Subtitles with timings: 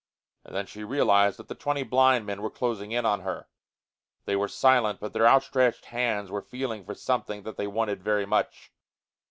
[0.43, 3.47] And then she realized that the twenty blind men were closing in on her.
[4.25, 8.25] They were silent, but their outstretched hands were feeling for something that they wanted very
[8.25, 8.71] much.